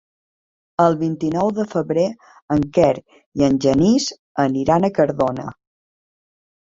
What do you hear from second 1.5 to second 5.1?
de febrer en Quer i en Genís aniran a